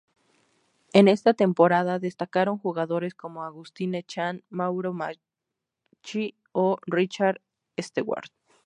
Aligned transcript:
En 0.93 1.07
esta 1.07 1.35
temporada 1.35 1.99
destacaron 1.99 2.57
jugadores 2.57 3.13
como 3.13 3.43
Agustín 3.43 3.93
Echan, 3.93 4.43
Mauro 4.49 4.93
Macchi 4.93 6.33
o 6.53 6.79
Richard 6.87 7.39
Stewart. 7.79 8.31